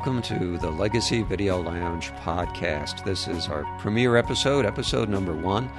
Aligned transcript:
welcome 0.00 0.22
to 0.22 0.56
the 0.56 0.70
Legacy 0.70 1.20
Video 1.20 1.60
Lounge 1.60 2.10
podcast. 2.12 3.04
This 3.04 3.28
is 3.28 3.48
our 3.48 3.64
premiere 3.78 4.16
episode, 4.16 4.64
episode 4.64 5.10
number 5.10 5.36
one. 5.36 5.70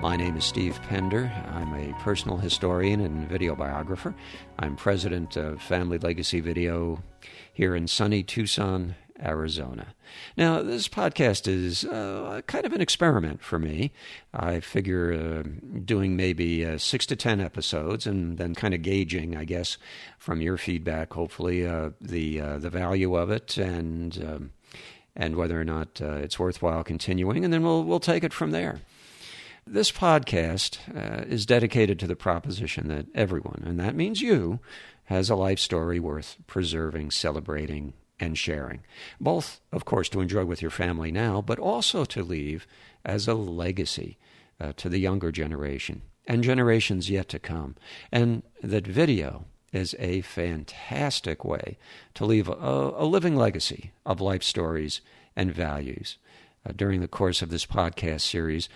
My 0.00 0.14
name 0.14 0.36
is 0.36 0.44
Steve 0.44 0.80
Pender. 0.82 1.32
I'm 1.50 1.74
a 1.74 1.92
personal 1.94 2.36
historian 2.36 3.00
and 3.00 3.28
video 3.28 3.56
biographer. 3.56 4.14
I'm 4.60 4.76
president 4.76 5.36
of 5.36 5.60
Family 5.60 5.98
Legacy 5.98 6.38
Video 6.38 7.02
here 7.52 7.74
in 7.74 7.88
sunny 7.88 8.22
Tucson, 8.22 8.94
Arizona. 9.22 9.94
Now, 10.36 10.62
this 10.62 10.88
podcast 10.88 11.46
is 11.46 11.84
uh, 11.84 12.42
kind 12.46 12.66
of 12.66 12.72
an 12.72 12.80
experiment 12.80 13.42
for 13.42 13.58
me. 13.58 13.92
I 14.32 14.60
figure 14.60 15.12
uh, 15.12 15.48
doing 15.84 16.16
maybe 16.16 16.64
uh, 16.64 16.78
six 16.78 17.06
to 17.06 17.16
ten 17.16 17.40
episodes, 17.40 18.06
and 18.06 18.38
then 18.38 18.54
kind 18.54 18.74
of 18.74 18.82
gauging, 18.82 19.36
I 19.36 19.44
guess, 19.44 19.78
from 20.18 20.40
your 20.40 20.56
feedback, 20.56 21.12
hopefully, 21.12 21.66
uh, 21.66 21.90
the 22.00 22.40
uh, 22.40 22.58
the 22.58 22.70
value 22.70 23.14
of 23.14 23.30
it 23.30 23.56
and 23.56 24.24
um, 24.24 24.50
and 25.14 25.36
whether 25.36 25.60
or 25.60 25.64
not 25.64 26.00
uh, 26.00 26.14
it's 26.14 26.38
worthwhile 26.38 26.82
continuing, 26.82 27.44
and 27.44 27.52
then 27.52 27.62
we'll 27.62 27.84
we'll 27.84 28.00
take 28.00 28.24
it 28.24 28.32
from 28.32 28.50
there. 28.50 28.80
This 29.66 29.90
podcast 29.90 30.78
is 31.26 31.46
dedicated 31.46 31.98
to 32.00 32.06
the 32.06 32.16
proposition 32.16 32.88
that 32.88 33.06
everyone, 33.14 33.62
and 33.64 33.80
that 33.80 33.94
means 33.94 34.20
you, 34.20 34.60
has 35.04 35.30
a 35.30 35.36
life 35.36 35.58
story 35.58 35.98
worth 35.98 36.36
preserving, 36.46 37.10
celebrating, 37.12 37.94
and 38.20 38.38
sharing. 38.38 38.82
Both, 39.20 39.60
of 39.72 39.84
course, 39.84 40.08
to 40.10 40.20
enjoy 40.20 40.44
with 40.44 40.62
your 40.62 40.70
family 40.70 41.10
now, 41.10 41.42
but 41.42 41.58
also 41.58 42.04
to 42.04 42.22
leave 42.22 42.66
as 43.04 43.26
a 43.28 43.34
legacy 43.34 44.18
uh, 44.60 44.72
to 44.76 44.88
the 44.88 44.98
younger 44.98 45.32
generation 45.32 46.02
and 46.26 46.42
generations 46.42 47.10
yet 47.10 47.28
to 47.30 47.38
come. 47.38 47.76
And 48.10 48.42
that 48.62 48.86
video 48.86 49.44
is 49.72 49.94
a 49.98 50.20
fantastic 50.22 51.44
way 51.44 51.76
to 52.14 52.24
leave 52.24 52.48
a, 52.48 52.52
a 52.52 53.04
living 53.04 53.36
legacy 53.36 53.92
of 54.06 54.20
life 54.20 54.42
stories 54.42 55.00
and 55.36 55.52
values. 55.52 56.16
Uh, 56.66 56.72
during 56.74 57.00
the 57.00 57.08
course 57.08 57.42
of 57.42 57.50
this 57.50 57.66
podcast 57.66 58.22
series, 58.22 58.68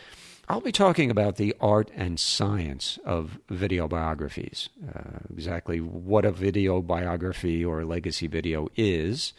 I'll 0.51 0.63
be 0.63 0.73
talking 0.73 1.11
about 1.11 1.37
the 1.37 1.55
art 1.61 1.91
and 1.95 2.19
science 2.19 2.99
of 3.05 3.39
video 3.51 3.87
biographies, 3.87 4.71
uh, 4.95 5.19
exactly 5.31 5.79
what 5.79 6.25
a 6.25 6.33
video 6.33 6.81
biography 6.81 7.63
or 7.63 7.85
legacy 7.85 8.29
video 8.29 8.69
is, 8.75 9.35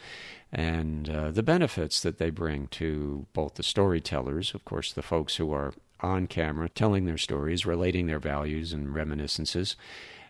and 0.52 1.10
uh, 1.10 1.32
the 1.32 1.42
benefits 1.42 2.00
that 2.02 2.18
they 2.18 2.30
bring 2.30 2.68
to 2.68 3.26
both 3.32 3.54
the 3.54 3.64
storytellers, 3.64 4.54
of 4.54 4.64
course, 4.64 4.92
the 4.92 5.02
folks 5.02 5.34
who 5.34 5.52
are 5.52 5.74
on 5.98 6.28
camera 6.28 6.68
telling 6.68 7.06
their 7.06 7.18
stories, 7.18 7.66
relating 7.66 8.06
their 8.06 8.20
values 8.20 8.72
and 8.72 8.94
reminiscences, 8.94 9.74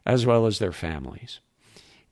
as 0.06 0.24
well 0.24 0.46
as 0.46 0.60
their 0.60 0.72
families. 0.72 1.40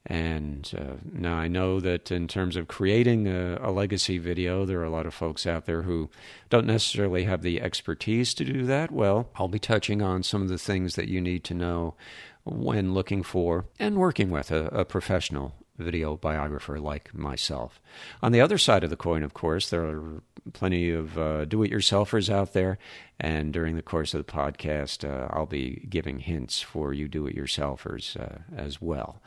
And 0.05 0.71
uh, 0.77 0.95
now 1.11 1.35
I 1.35 1.47
know 1.47 1.79
that 1.81 2.09
in 2.09 2.27
terms 2.27 2.55
of 2.55 2.67
creating 2.67 3.27
a, 3.27 3.59
a, 3.61 3.71
legacy 3.71 4.17
video, 4.17 4.65
there 4.65 4.79
are 4.79 4.85
a 4.85 4.89
lot 4.89 5.05
of 5.05 5.13
folks 5.13 5.45
out 5.45 5.65
there 5.65 5.83
who 5.83 6.09
don't 6.49 6.65
necessarily 6.65 7.25
have 7.25 7.41
the 7.41 7.61
expertise 7.61 8.33
to 8.35 8.45
do 8.45 8.65
that. 8.65 8.91
Well, 8.91 9.29
I'll 9.35 9.49
be 9.49 9.59
touching 9.59 10.01
on 10.01 10.23
some 10.23 10.41
of 10.41 10.47
the 10.47 10.57
things 10.57 10.95
that 10.95 11.09
you 11.09 11.19
need 11.19 11.43
to 11.45 11.53
know 11.53 11.95
when 12.43 12.93
looking 12.93 13.23
for 13.23 13.65
and 13.77 13.97
working 13.97 14.29
with 14.31 14.51
a, 14.51 14.67
a 14.67 14.85
professional 14.85 15.53
video 15.77 16.17
biographer 16.17 16.79
like 16.79 17.13
myself. 17.13 17.81
On 18.21 18.31
the 18.31 18.41
other 18.41 18.57
side 18.57 18.83
of 18.83 18.89
the 18.89 18.95
coin, 18.95 19.23
of 19.23 19.33
course, 19.33 19.69
there 19.69 19.83
are 19.83 20.23
plenty 20.53 20.91
of 20.91 21.17
uh, 21.17 21.45
do 21.45 21.63
it 21.63 21.71
yourselfers 21.71 22.29
out 22.29 22.53
there. 22.53 22.77
And 23.19 23.51
during 23.53 23.75
the 23.75 23.81
course 23.81 24.13
of 24.13 24.25
the 24.25 24.31
podcast, 24.31 25.07
uh, 25.07 25.27
I'll 25.31 25.45
be 25.45 25.85
giving 25.89 26.19
hints 26.19 26.61
for 26.61 26.93
you 26.93 27.07
do 27.07 27.27
it 27.27 27.35
yourselfers 27.35 28.19
uh, 28.19 28.39
as 28.55 28.81
well. 28.81 29.21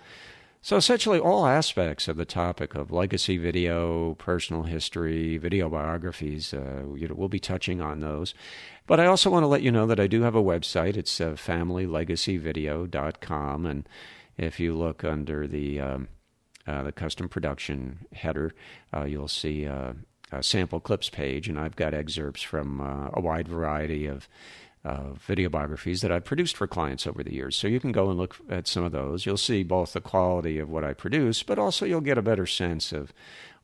So, 0.64 0.76
essentially, 0.76 1.18
all 1.18 1.44
aspects 1.44 2.06
of 2.06 2.16
the 2.16 2.24
topic 2.24 2.76
of 2.76 2.92
legacy 2.92 3.36
video, 3.36 4.14
personal 4.14 4.62
history, 4.62 5.36
video 5.36 5.68
biographies, 5.68 6.54
uh, 6.54 6.84
you 6.94 7.08
know, 7.08 7.16
we'll 7.16 7.28
be 7.28 7.40
touching 7.40 7.80
on 7.80 7.98
those. 7.98 8.32
But 8.86 9.00
I 9.00 9.06
also 9.06 9.28
want 9.28 9.42
to 9.42 9.48
let 9.48 9.62
you 9.62 9.72
know 9.72 9.88
that 9.88 9.98
I 9.98 10.06
do 10.06 10.22
have 10.22 10.36
a 10.36 10.42
website. 10.42 10.96
It's 10.96 11.20
uh, 11.20 11.30
familylegacyvideo.com. 11.30 13.66
And 13.66 13.88
if 14.36 14.60
you 14.60 14.76
look 14.76 15.02
under 15.02 15.48
the, 15.48 15.80
um, 15.80 16.06
uh, 16.64 16.84
the 16.84 16.92
custom 16.92 17.28
production 17.28 18.06
header, 18.12 18.54
uh, 18.94 19.02
you'll 19.02 19.26
see 19.26 19.66
uh, 19.66 19.94
a 20.30 20.44
sample 20.44 20.78
clips 20.78 21.10
page. 21.10 21.48
And 21.48 21.58
I've 21.58 21.74
got 21.74 21.92
excerpts 21.92 22.42
from 22.42 22.80
uh, 22.80 23.10
a 23.12 23.20
wide 23.20 23.48
variety 23.48 24.06
of 24.06 24.28
uh, 24.84 25.12
video 25.14 25.48
biographies 25.48 26.00
that 26.00 26.10
I've 26.10 26.24
produced 26.24 26.56
for 26.56 26.66
clients 26.66 27.06
over 27.06 27.22
the 27.22 27.34
years. 27.34 27.56
So 27.56 27.68
you 27.68 27.78
can 27.78 27.92
go 27.92 28.10
and 28.10 28.18
look 28.18 28.36
at 28.48 28.66
some 28.66 28.84
of 28.84 28.92
those. 28.92 29.24
You'll 29.24 29.36
see 29.36 29.62
both 29.62 29.92
the 29.92 30.00
quality 30.00 30.58
of 30.58 30.68
what 30.68 30.84
I 30.84 30.92
produce, 30.92 31.42
but 31.42 31.58
also 31.58 31.86
you'll 31.86 32.00
get 32.00 32.18
a 32.18 32.22
better 32.22 32.46
sense 32.46 32.92
of 32.92 33.12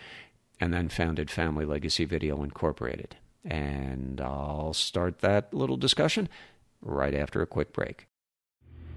and 0.60 0.74
then 0.74 0.90
founded 0.90 1.30
Family 1.30 1.64
Legacy 1.64 2.04
Video 2.04 2.42
Incorporated. 2.42 3.16
And 3.44 4.20
I'll 4.20 4.74
start 4.74 5.20
that 5.20 5.54
little 5.54 5.78
discussion 5.78 6.28
right 6.82 7.14
after 7.14 7.40
a 7.40 7.46
quick 7.46 7.72
break. 7.72 8.06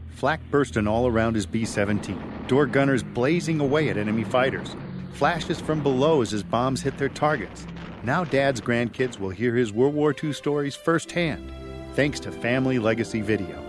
Flak 0.09 0.41
bursting 0.51 0.87
all 0.87 1.07
around 1.07 1.35
his 1.35 1.45
B 1.45 1.63
17, 1.63 2.21
door 2.47 2.65
gunners 2.65 3.01
blazing 3.01 3.61
away 3.61 3.89
at 3.89 3.97
enemy 3.97 4.25
fighters, 4.25 4.75
flashes 5.13 5.61
from 5.61 5.81
below 5.81 6.21
as 6.21 6.31
his 6.31 6.43
bombs 6.43 6.81
hit 6.81 6.97
their 6.97 7.09
targets. 7.09 7.65
Now, 8.03 8.25
Dad's 8.25 8.59
grandkids 8.59 9.19
will 9.19 9.29
hear 9.29 9.55
his 9.55 9.71
World 9.71 9.95
War 9.95 10.13
II 10.21 10.33
stories 10.33 10.75
firsthand 10.75 11.51
thanks 11.95 12.19
to 12.19 12.31
Family 12.31 12.77
Legacy 12.77 13.21
Video. 13.21 13.65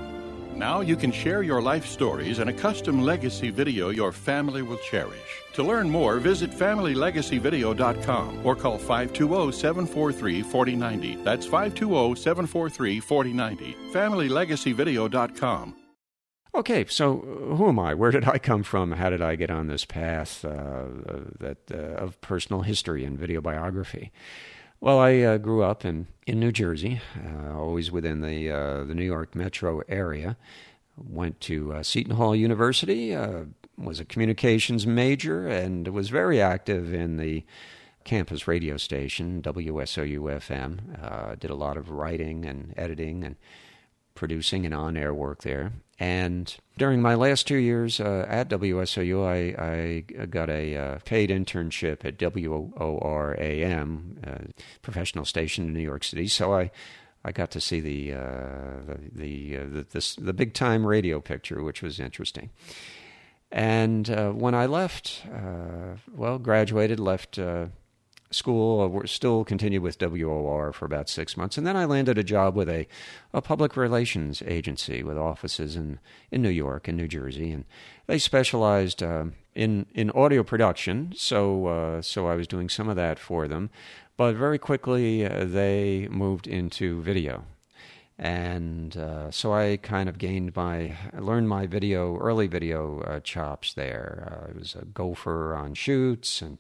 Now 0.56 0.80
you 0.80 0.96
can 0.96 1.12
share 1.12 1.42
your 1.42 1.60
life 1.60 1.84
stories 1.86 2.38
in 2.38 2.48
a 2.48 2.52
custom 2.52 3.02
legacy 3.02 3.50
video 3.50 3.90
your 3.90 4.10
family 4.10 4.62
will 4.62 4.78
cherish. 4.78 5.42
To 5.52 5.62
learn 5.62 5.90
more, 5.90 6.18
visit 6.18 6.50
FamilyLegacyVideo.com 6.50 8.40
or 8.44 8.56
call 8.56 8.78
520-743-4090. 8.78 11.22
That's 11.22 11.46
520-743-4090. 11.46 13.92
FamilyLegacyVideo.com. 13.92 15.76
Okay, 16.54 16.86
so 16.88 17.16
who 17.58 17.68
am 17.68 17.78
I? 17.78 17.92
Where 17.92 18.10
did 18.10 18.26
I 18.26 18.38
come 18.38 18.62
from? 18.62 18.92
How 18.92 19.10
did 19.10 19.20
I 19.20 19.36
get 19.36 19.50
on 19.50 19.66
this 19.66 19.84
path 19.84 20.42
uh, 20.42 20.84
that 21.38 21.58
uh, 21.70 22.02
of 22.02 22.18
personal 22.22 22.62
history 22.62 23.04
and 23.04 23.18
video 23.18 23.42
biography? 23.42 24.10
Well, 24.80 24.98
I 24.98 25.20
uh, 25.20 25.38
grew 25.38 25.62
up 25.62 25.84
in, 25.84 26.06
in 26.26 26.38
New 26.38 26.52
Jersey, 26.52 27.00
uh, 27.16 27.58
always 27.58 27.90
within 27.90 28.20
the 28.20 28.50
uh, 28.50 28.84
the 28.84 28.94
New 28.94 29.04
York 29.04 29.34
metro 29.34 29.80
area. 29.88 30.36
Went 30.96 31.40
to 31.42 31.72
uh, 31.74 31.82
Seton 31.82 32.16
Hall 32.16 32.36
University, 32.36 33.14
uh, 33.14 33.44
was 33.78 34.00
a 34.00 34.04
communications 34.04 34.86
major, 34.86 35.46
and 35.46 35.88
was 35.88 36.08
very 36.10 36.40
active 36.40 36.92
in 36.92 37.16
the 37.16 37.44
campus 38.04 38.46
radio 38.46 38.76
station 38.76 39.42
WSOU 39.42 40.20
FM. 40.20 41.02
Uh, 41.02 41.34
did 41.34 41.50
a 41.50 41.54
lot 41.54 41.76
of 41.76 41.90
writing 41.90 42.44
and 42.44 42.72
editing 42.76 43.24
and 43.24 43.36
producing 44.14 44.64
and 44.64 44.74
on 44.74 44.96
air 44.96 45.12
work 45.12 45.42
there. 45.42 45.72
And 45.98 46.54
during 46.76 47.00
my 47.00 47.14
last 47.14 47.46
two 47.46 47.56
years 47.56 48.00
uh, 48.00 48.26
at 48.28 48.50
WSOU, 48.50 49.26
I, 49.26 50.04
I 50.20 50.26
got 50.26 50.50
a 50.50 50.76
uh, 50.76 50.98
paid 51.04 51.30
internship 51.30 52.04
at 52.04 52.18
WOR 52.18 53.36
AM, 53.38 54.18
uh, 54.26 54.50
professional 54.82 55.24
station 55.24 55.64
in 55.64 55.72
New 55.72 55.80
York 55.80 56.04
City. 56.04 56.28
So 56.28 56.52
I, 56.52 56.70
I 57.24 57.32
got 57.32 57.50
to 57.52 57.60
see 57.60 57.80
the 57.80 58.12
uh, 58.12 58.18
the 58.86 59.10
the, 59.12 59.56
uh, 59.56 59.64
the, 59.64 59.86
the, 59.90 60.14
the 60.18 60.32
big 60.34 60.52
time 60.52 60.86
radio 60.86 61.18
picture, 61.20 61.62
which 61.62 61.80
was 61.82 61.98
interesting. 61.98 62.50
And 63.50 64.10
uh, 64.10 64.32
when 64.32 64.54
I 64.54 64.66
left, 64.66 65.22
well, 66.12 66.38
graduated, 66.38 67.00
left 67.00 67.38
school. 68.36 69.00
Uh, 69.02 69.06
still 69.06 69.44
continued 69.44 69.82
with 69.82 69.98
WOR 69.98 70.72
for 70.72 70.84
about 70.84 71.08
six 71.08 71.36
months, 71.36 71.58
and 71.58 71.66
then 71.66 71.76
I 71.76 71.84
landed 71.84 72.18
a 72.18 72.22
job 72.24 72.54
with 72.54 72.68
a, 72.68 72.86
a 73.32 73.40
public 73.40 73.76
relations 73.76 74.42
agency 74.46 75.02
with 75.02 75.18
offices 75.18 75.76
in, 75.76 75.98
in 76.30 76.42
New 76.42 76.50
York 76.50 76.88
and 76.88 76.96
New 76.96 77.08
Jersey, 77.08 77.50
and 77.50 77.64
they 78.06 78.18
specialized 78.18 79.02
uh, 79.02 79.24
in 79.54 79.86
in 79.94 80.10
audio 80.10 80.42
production. 80.42 81.12
So 81.16 81.66
uh, 81.66 82.02
so 82.02 82.28
I 82.28 82.36
was 82.36 82.46
doing 82.46 82.68
some 82.68 82.88
of 82.88 82.96
that 82.96 83.18
for 83.18 83.48
them, 83.48 83.70
but 84.16 84.34
very 84.36 84.58
quickly 84.58 85.26
uh, 85.26 85.44
they 85.44 86.08
moved 86.10 86.46
into 86.46 87.02
video. 87.02 87.44
And 88.18 88.96
uh, 88.96 89.30
so 89.30 89.52
I 89.52 89.76
kind 89.76 90.08
of 90.08 90.16
gained 90.16 90.56
my, 90.56 90.96
I 91.14 91.18
learned 91.18 91.48
my 91.48 91.66
video, 91.66 92.16
early 92.16 92.46
video 92.46 93.00
uh, 93.00 93.20
chops 93.20 93.74
there. 93.74 94.48
I 94.48 94.58
was 94.58 94.74
a 94.74 94.86
gopher 94.86 95.54
on 95.54 95.74
shoots 95.74 96.40
and 96.40 96.56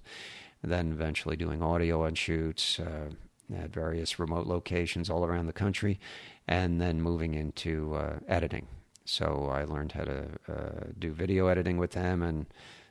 then 0.66 0.92
eventually 0.92 1.36
doing 1.36 1.62
audio 1.62 2.04
on 2.04 2.14
shoots. 2.14 2.78
Uh, 2.78 3.10
at 3.54 3.72
various 3.72 4.18
remote 4.18 4.46
locations 4.46 5.08
all 5.08 5.24
around 5.24 5.46
the 5.46 5.52
country, 5.52 6.00
and 6.48 6.80
then 6.80 7.00
moving 7.00 7.34
into 7.34 7.94
uh, 7.94 8.18
editing. 8.28 8.66
So 9.04 9.48
I 9.52 9.64
learned 9.64 9.92
how 9.92 10.04
to 10.04 10.26
uh, 10.48 10.84
do 10.98 11.12
video 11.12 11.46
editing 11.46 11.78
with 11.78 11.92
them, 11.92 12.22
and 12.22 12.46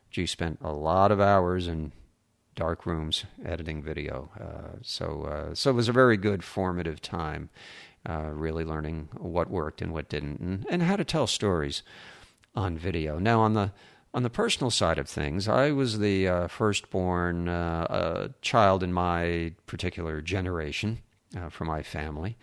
gee, 0.09 0.25
spent 0.25 0.59
a 0.61 0.71
lot 0.71 1.11
of 1.11 1.19
hours 1.19 1.67
in 1.67 1.91
dark 2.55 2.85
rooms 2.85 3.25
editing 3.43 3.83
video. 3.83 4.29
Uh, 4.39 4.77
so 4.81 5.23
uh, 5.23 5.55
so 5.55 5.71
it 5.71 5.73
was 5.73 5.89
a 5.89 5.93
very 5.93 6.15
good 6.15 6.43
formative 6.43 7.01
time, 7.01 7.49
uh, 8.09 8.29
really 8.31 8.63
learning 8.63 9.09
what 9.17 9.49
worked 9.49 9.81
and 9.81 9.91
what 9.91 10.07
didn't, 10.07 10.39
and, 10.39 10.65
and 10.69 10.83
how 10.83 10.95
to 10.95 11.03
tell 11.03 11.27
stories 11.27 11.83
on 12.55 12.77
video. 12.77 13.19
Now 13.19 13.41
on 13.41 13.53
the 13.53 13.73
on 14.15 14.23
the 14.23 14.29
personal 14.29 14.71
side 14.71 14.97
of 14.97 15.09
things, 15.09 15.45
I 15.49 15.71
was 15.71 15.99
the 15.99 16.25
uh, 16.25 16.47
firstborn 16.47 17.49
uh, 17.49 17.85
uh, 17.89 18.27
child 18.41 18.81
in 18.81 18.93
my 18.93 19.51
particular 19.67 20.21
generation 20.21 20.99
uh, 21.37 21.49
for 21.49 21.65
my 21.65 21.83
family. 21.83 22.37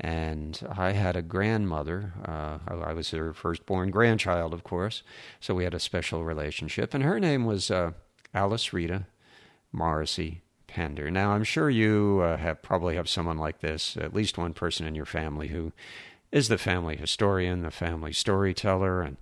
And 0.00 0.58
I 0.74 0.92
had 0.92 1.16
a 1.16 1.22
grandmother. 1.22 2.14
Uh, 2.24 2.56
I 2.66 2.94
was 2.94 3.10
her 3.10 3.34
firstborn 3.34 3.90
grandchild, 3.90 4.54
of 4.54 4.64
course. 4.64 5.02
So 5.40 5.54
we 5.54 5.64
had 5.64 5.74
a 5.74 5.78
special 5.78 6.24
relationship. 6.24 6.94
And 6.94 7.04
her 7.04 7.20
name 7.20 7.44
was 7.44 7.70
uh, 7.70 7.92
Alice 8.32 8.72
Rita 8.72 9.06
Morrissey 9.72 10.40
Pender. 10.68 11.10
Now, 11.10 11.32
I'm 11.32 11.44
sure 11.44 11.68
you 11.68 12.20
have 12.20 12.62
probably 12.62 12.96
have 12.96 13.10
someone 13.10 13.36
like 13.36 13.60
this, 13.60 13.94
at 13.98 14.14
least 14.14 14.38
one 14.38 14.54
person 14.54 14.86
in 14.86 14.94
your 14.94 15.04
family 15.04 15.48
who 15.48 15.72
is 16.32 16.48
the 16.48 16.56
family 16.56 16.96
historian, 16.96 17.60
the 17.60 17.70
family 17.70 18.14
storyteller, 18.14 19.02
and 19.02 19.18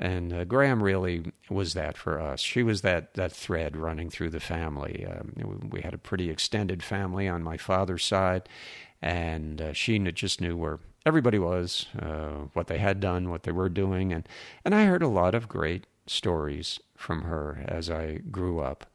and 0.00 0.32
uh, 0.32 0.44
Gram 0.44 0.82
really 0.82 1.30
was 1.50 1.74
that 1.74 1.96
for 1.98 2.18
us. 2.18 2.40
She 2.40 2.62
was 2.62 2.80
that, 2.80 3.12
that 3.14 3.32
thread 3.32 3.76
running 3.76 4.08
through 4.08 4.30
the 4.30 4.40
family. 4.40 5.06
Um, 5.06 5.68
we 5.70 5.82
had 5.82 5.92
a 5.92 5.98
pretty 5.98 6.30
extended 6.30 6.82
family 6.82 7.28
on 7.28 7.42
my 7.42 7.58
father's 7.58 8.04
side, 8.04 8.48
and 9.02 9.60
uh, 9.60 9.72
she 9.74 9.98
just 9.98 10.40
knew 10.40 10.56
where 10.56 10.80
everybody 11.04 11.38
was, 11.38 11.84
uh, 12.00 12.46
what 12.54 12.66
they 12.66 12.78
had 12.78 12.98
done, 12.98 13.28
what 13.28 13.42
they 13.42 13.52
were 13.52 13.68
doing, 13.68 14.10
and, 14.10 14.26
and 14.64 14.74
I 14.74 14.86
heard 14.86 15.02
a 15.02 15.08
lot 15.08 15.34
of 15.34 15.48
great 15.48 15.86
stories 16.06 16.80
from 16.96 17.22
her 17.22 17.62
as 17.68 17.90
I 17.90 18.20
grew 18.30 18.58
up. 18.60 18.86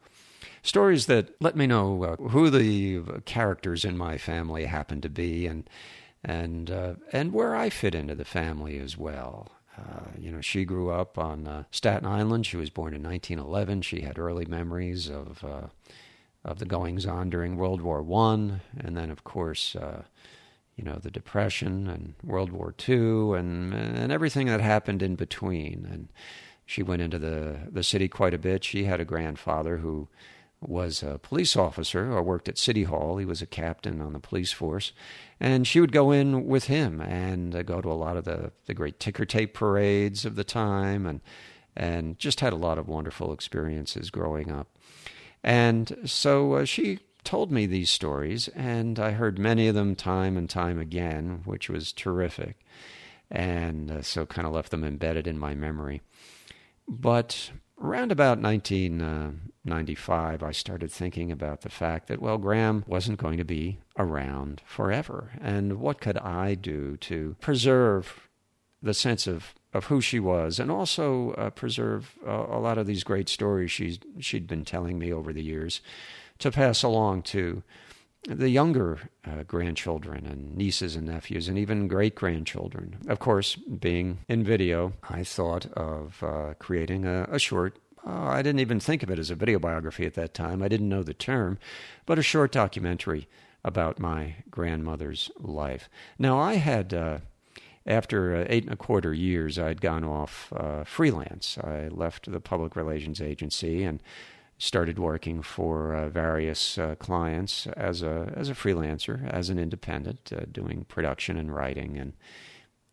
Stories 0.62 1.06
that 1.06 1.30
let 1.40 1.54
me 1.54 1.68
know 1.68 2.02
uh, 2.02 2.16
who 2.30 2.50
the 2.50 3.22
characters 3.26 3.84
in 3.84 3.96
my 3.96 4.18
family 4.18 4.64
happened 4.64 5.04
to 5.04 5.08
be, 5.08 5.46
and 5.46 5.70
and 6.24 6.68
uh, 6.68 6.94
and 7.12 7.32
where 7.32 7.54
I 7.54 7.70
fit 7.70 7.94
into 7.94 8.16
the 8.16 8.24
family 8.24 8.76
as 8.78 8.96
well. 8.98 9.52
Uh, 9.78 10.00
you 10.18 10.30
know, 10.30 10.40
she 10.40 10.64
grew 10.64 10.90
up 10.90 11.18
on 11.18 11.46
uh, 11.46 11.64
Staten 11.70 12.06
Island. 12.06 12.46
She 12.46 12.56
was 12.56 12.70
born 12.70 12.94
in 12.94 13.02
1911. 13.02 13.82
She 13.82 14.00
had 14.00 14.18
early 14.18 14.46
memories 14.46 15.08
of 15.10 15.44
uh, 15.44 15.68
of 16.44 16.58
the 16.60 16.64
goings 16.64 17.04
on 17.06 17.28
during 17.28 17.56
World 17.56 17.82
War 17.82 18.02
One, 18.02 18.60
and 18.78 18.96
then, 18.96 19.10
of 19.10 19.24
course, 19.24 19.74
uh, 19.74 20.02
you 20.76 20.84
know, 20.84 20.98
the 21.02 21.10
Depression 21.10 21.88
and 21.88 22.14
World 22.22 22.52
War 22.52 22.72
Two, 22.72 23.34
and 23.34 23.74
and 23.74 24.10
everything 24.10 24.46
that 24.46 24.60
happened 24.60 25.02
in 25.02 25.14
between. 25.14 25.86
And 25.90 26.08
she 26.64 26.82
went 26.82 27.02
into 27.02 27.18
the 27.18 27.68
the 27.70 27.82
city 27.82 28.08
quite 28.08 28.34
a 28.34 28.38
bit. 28.38 28.64
She 28.64 28.84
had 28.84 29.00
a 29.00 29.04
grandfather 29.04 29.78
who 29.78 30.08
was 30.60 31.02
a 31.02 31.18
police 31.18 31.54
officer 31.56 32.10
or 32.12 32.22
worked 32.22 32.48
at 32.48 32.58
City 32.58 32.84
Hall. 32.84 33.18
He 33.18 33.26
was 33.26 33.42
a 33.42 33.46
captain 33.46 34.00
on 34.00 34.14
the 34.14 34.18
police 34.18 34.52
force. 34.52 34.92
And 35.38 35.66
she 35.66 35.80
would 35.80 35.92
go 35.92 36.12
in 36.12 36.46
with 36.46 36.64
him 36.64 37.00
and 37.00 37.54
uh, 37.54 37.62
go 37.62 37.80
to 37.80 37.90
a 37.90 37.94
lot 37.94 38.16
of 38.16 38.24
the, 38.24 38.52
the 38.66 38.74
great 38.74 38.98
ticker 38.98 39.24
tape 39.24 39.52
parades 39.52 40.24
of 40.24 40.34
the 40.34 40.44
time 40.44 41.06
and, 41.06 41.20
and 41.76 42.18
just 42.18 42.40
had 42.40 42.52
a 42.52 42.56
lot 42.56 42.78
of 42.78 42.88
wonderful 42.88 43.32
experiences 43.32 44.10
growing 44.10 44.50
up. 44.50 44.68
And 45.44 45.98
so 46.04 46.54
uh, 46.54 46.64
she 46.64 47.00
told 47.22 47.52
me 47.52 47.66
these 47.66 47.90
stories, 47.90 48.48
and 48.48 48.98
I 48.98 49.10
heard 49.10 49.38
many 49.38 49.68
of 49.68 49.74
them 49.74 49.94
time 49.94 50.36
and 50.36 50.48
time 50.48 50.78
again, 50.78 51.42
which 51.44 51.68
was 51.68 51.92
terrific. 51.92 52.56
And 53.30 53.90
uh, 53.90 54.02
so 54.02 54.24
kind 54.24 54.46
of 54.46 54.54
left 54.54 54.70
them 54.70 54.84
embedded 54.84 55.26
in 55.26 55.38
my 55.38 55.54
memory. 55.54 56.00
But 56.88 57.50
around 57.80 58.12
about 58.12 58.38
1995, 58.38 60.42
uh, 60.42 60.46
I 60.46 60.52
started 60.52 60.90
thinking 60.90 61.30
about 61.30 61.60
the 61.60 61.68
fact 61.68 62.08
that, 62.08 62.20
well, 62.20 62.38
Gram 62.38 62.84
wasn't 62.86 63.18
going 63.18 63.38
to 63.38 63.44
be 63.44 63.80
around 63.98 64.62
forever. 64.64 65.32
And 65.40 65.80
what 65.80 66.00
could 66.00 66.18
I 66.18 66.54
do 66.54 66.96
to 66.98 67.36
preserve 67.40 68.28
the 68.82 68.94
sense 68.94 69.26
of, 69.26 69.54
of 69.72 69.86
who 69.86 70.00
she 70.00 70.20
was 70.20 70.58
and 70.58 70.70
also 70.70 71.32
uh, 71.32 71.50
preserve 71.50 72.14
uh, 72.26 72.46
a 72.48 72.60
lot 72.60 72.78
of 72.78 72.86
these 72.86 73.04
great 73.04 73.28
stories 73.28 73.70
she's, 73.70 73.98
she'd 74.20 74.46
been 74.46 74.64
telling 74.64 74.98
me 74.98 75.12
over 75.12 75.32
the 75.32 75.42
years 75.42 75.80
to 76.38 76.50
pass 76.50 76.82
along 76.82 77.22
to 77.22 77.62
the 78.28 78.48
younger 78.48 78.98
uh, 79.24 79.42
grandchildren 79.44 80.26
and 80.26 80.56
nieces 80.56 80.96
and 80.96 81.06
nephews 81.06 81.48
and 81.48 81.58
even 81.58 81.88
great 81.88 82.14
grandchildren. 82.14 82.98
Of 83.08 83.18
course, 83.18 83.56
being 83.56 84.18
in 84.28 84.42
video, 84.44 84.94
I 85.08 85.22
thought 85.22 85.66
of 85.72 86.22
uh, 86.22 86.54
creating 86.58 87.04
a, 87.04 87.28
a 87.30 87.38
short. 87.38 87.78
Uh, 88.06 88.24
I 88.24 88.42
didn't 88.42 88.60
even 88.60 88.80
think 88.80 89.02
of 89.02 89.10
it 89.10 89.18
as 89.18 89.30
a 89.30 89.34
video 89.34 89.58
biography 89.58 90.06
at 90.06 90.14
that 90.14 90.34
time. 90.34 90.62
I 90.62 90.68
didn't 90.68 90.88
know 90.88 91.02
the 91.02 91.14
term, 91.14 91.58
but 92.04 92.18
a 92.18 92.22
short 92.22 92.52
documentary 92.52 93.28
about 93.64 93.98
my 93.98 94.36
grandmother's 94.50 95.30
life. 95.38 95.88
Now, 96.18 96.38
I 96.38 96.54
had 96.54 96.94
uh, 96.94 97.18
after 97.86 98.34
uh, 98.34 98.44
eight 98.48 98.64
and 98.64 98.72
a 98.72 98.76
quarter 98.76 99.14
years, 99.14 99.58
I'd 99.58 99.80
gone 99.80 100.04
off 100.04 100.52
uh, 100.54 100.84
freelance. 100.84 101.56
I 101.58 101.88
left 101.88 102.30
the 102.30 102.40
public 102.40 102.74
relations 102.74 103.20
agency 103.20 103.84
and 103.84 104.02
started 104.58 104.98
working 104.98 105.42
for 105.42 105.94
uh, 105.94 106.08
various 106.08 106.78
uh, 106.78 106.94
clients 106.96 107.66
as 107.68 108.02
a 108.02 108.32
as 108.34 108.48
a 108.48 108.54
freelancer, 108.54 109.28
as 109.30 109.50
an 109.50 109.58
independent, 109.58 110.32
uh, 110.32 110.44
doing 110.50 110.84
production 110.88 111.36
and 111.36 111.54
writing 111.54 111.98
and 111.98 112.14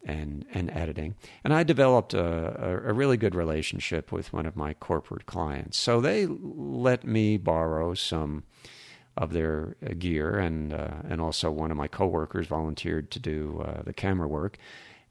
and 0.06 0.46
and 0.54 0.70
editing. 0.72 1.16
And 1.44 1.54
I 1.54 1.64
developed 1.64 2.14
a, 2.14 2.82
a, 2.86 2.94
really 2.94 3.18
good 3.18 3.36
relationship 3.36 4.12
with 4.12 4.34
one 4.34 4.46
of 4.46 4.56
my 4.56 4.74
corporate 4.74 5.26
clients. 5.26 5.78
So 5.78 6.02
they 6.02 6.26
let 6.26 7.06
me 7.06 7.38
borrow 7.38 7.94
some 7.94 8.44
of 9.16 9.32
their 9.32 9.76
uh, 9.86 9.94
gear, 9.98 10.38
and 10.38 10.74
uh, 10.74 10.96
and 11.08 11.22
also 11.22 11.52
one 11.52 11.72
of 11.72 11.78
my 11.78 11.88
coworkers 11.88 12.48
volunteered 12.48 13.12
to 13.12 13.20
do 13.20 13.64
uh, 13.66 13.84
the 13.84 13.94
camera 13.94 14.28
work. 14.28 14.58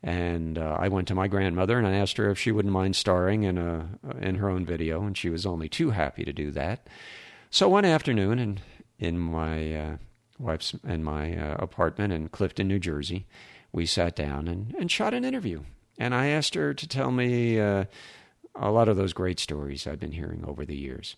And 0.03 0.59
uh, 0.59 0.77
I 0.81 0.89
went 0.89 1.07
to 1.09 1.15
my 1.15 1.29
grandmother 1.29 1.79
and 1.79 1.87
I 1.87 1.95
asked 1.95 2.17
her 2.17 2.29
if 2.31 2.39
she 2.39 2.51
wouldn't 2.51 2.75
mind 2.75 2.97
starring 2.97 3.45
in 3.45 3.57
a 3.57 3.89
in 4.21 4.37
her 4.37 4.49
own 4.49 4.65
video, 4.67 5.03
and 5.03 5.17
she 5.17 5.31
was 5.31 5.47
only 5.47 5.69
too 5.69 5.91
happy 5.91 6.25
to 6.25 6.33
do 6.33 6.51
that. 6.51 6.89
So 7.51 7.69
one 7.69 7.85
afternoon, 7.85 8.39
in 8.39 8.61
in 8.99 9.19
my 9.19 9.75
uh, 9.75 9.97
wife's 10.39 10.75
in 10.85 11.05
my 11.05 11.37
uh, 11.37 11.57
apartment 11.59 12.13
in 12.13 12.29
Clifton, 12.29 12.67
New 12.67 12.81
Jersey, 12.81 13.27
we 13.73 13.87
sat 13.87 14.17
down 14.17 14.49
and, 14.49 14.75
and 14.79 14.91
shot 14.91 15.15
an 15.15 15.25
interview. 15.25 15.63
And 15.99 16.15
I 16.15 16.29
asked 16.29 16.55
her 16.55 16.75
to 16.75 16.89
tell 16.89 17.13
me 17.13 17.61
uh, 17.61 17.85
a 18.55 18.71
lot 18.71 18.89
of 18.89 18.97
those 18.97 19.13
great 19.13 19.39
stories 19.39 19.87
I've 19.87 20.01
been 20.01 20.13
hearing 20.13 20.45
over 20.47 20.65
the 20.65 20.77
years. 20.77 21.17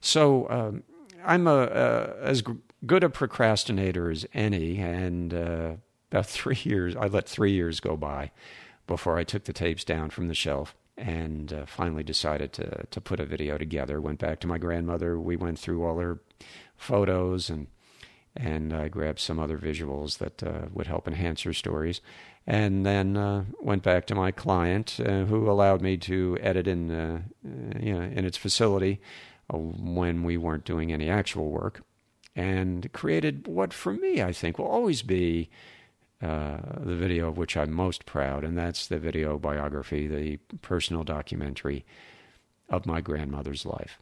So 0.00 0.48
um, 0.50 0.82
I'm 1.24 1.46
a, 1.46 1.62
a, 1.62 2.16
as 2.22 2.42
good 2.84 3.04
a 3.04 3.08
procrastinator 3.08 4.10
as 4.10 4.26
any, 4.34 4.78
and 4.78 5.32
uh, 5.32 5.72
about 6.10 6.26
three 6.38 6.58
years, 6.62 6.96
I 6.96 7.06
let 7.06 7.28
three 7.28 7.52
years 7.52 7.80
go 7.80 7.96
by 7.96 8.30
before 8.86 9.18
I 9.18 9.24
took 9.24 9.44
the 9.44 9.52
tapes 9.52 9.84
down 9.84 10.10
from 10.10 10.28
the 10.28 10.34
shelf 10.34 10.74
and 10.96 11.52
uh, 11.52 11.66
finally 11.66 12.02
decided 12.02 12.52
to 12.54 12.86
to 12.90 13.00
put 13.00 13.20
a 13.20 13.26
video 13.26 13.58
together. 13.58 14.00
Went 14.00 14.18
back 14.18 14.40
to 14.40 14.46
my 14.46 14.58
grandmother. 14.58 15.18
We 15.20 15.36
went 15.36 15.58
through 15.58 15.84
all 15.84 15.98
her 15.98 16.20
photos 16.76 17.50
and 17.50 17.66
and 18.36 18.72
I 18.72 18.88
grabbed 18.88 19.18
some 19.18 19.38
other 19.38 19.58
visuals 19.58 20.18
that 20.18 20.42
uh, 20.42 20.66
would 20.72 20.86
help 20.86 21.08
enhance 21.08 21.42
her 21.42 21.54
stories. 21.54 22.00
And 22.46 22.84
then 22.84 23.16
uh, 23.16 23.44
went 23.60 23.82
back 23.82 24.06
to 24.06 24.14
my 24.14 24.30
client, 24.30 25.00
uh, 25.00 25.24
who 25.24 25.50
allowed 25.50 25.80
me 25.80 25.96
to 25.98 26.36
edit 26.40 26.68
in, 26.68 26.90
uh, 26.90 27.20
you 27.80 27.94
know, 27.94 28.02
in 28.02 28.24
its 28.24 28.36
facility 28.36 29.00
uh, 29.52 29.56
when 29.56 30.22
we 30.22 30.36
weren't 30.36 30.64
doing 30.64 30.92
any 30.92 31.08
actual 31.08 31.50
work, 31.50 31.82
and 32.36 32.92
created 32.92 33.48
what, 33.48 33.72
for 33.72 33.92
me, 33.92 34.22
I 34.22 34.32
think 34.32 34.58
will 34.58 34.66
always 34.66 35.02
be 35.02 35.48
uh, 36.22 36.58
the 36.80 36.96
video 36.96 37.28
of 37.28 37.36
which 37.36 37.56
I'm 37.56 37.72
most 37.72 38.06
proud, 38.06 38.44
and 38.44 38.56
that's 38.56 38.86
the 38.86 38.98
video 38.98 39.38
biography, 39.38 40.06
the 40.06 40.38
personal 40.62 41.04
documentary 41.04 41.84
of 42.68 42.86
my 42.86 43.00
grandmother's 43.00 43.66
life. 43.66 43.98